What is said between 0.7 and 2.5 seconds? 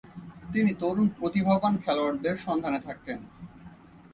তরুণ প্রতিভাবান খেলোয়াড়দের